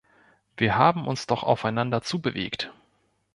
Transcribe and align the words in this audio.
Wir 0.57 0.77
haben 0.79 1.05
uns 1.07 1.27
doch 1.27 1.43
aufeinander 1.43 2.01
zubewegt. 2.01 2.73